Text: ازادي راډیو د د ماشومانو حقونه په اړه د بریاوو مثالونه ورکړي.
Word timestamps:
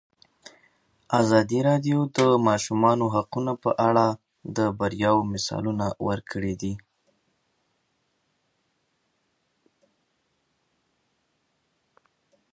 ازادي 1.19 1.59
راډیو 1.69 1.99
د 2.07 2.09
د 2.17 2.19
ماشومانو 2.47 3.05
حقونه 3.15 3.53
په 3.63 3.71
اړه 3.87 4.07
د 4.57 4.59
بریاوو 4.77 5.29
مثالونه 5.33 5.87
ورکړي. 6.07 6.73